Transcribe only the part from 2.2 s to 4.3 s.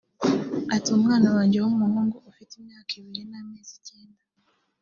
ufite imyaka ibiri n’amezi icyenda